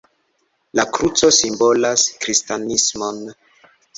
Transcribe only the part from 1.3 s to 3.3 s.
simbolas kristanismon.